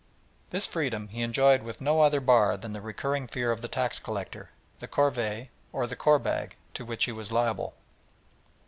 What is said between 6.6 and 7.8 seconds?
to which he was liable.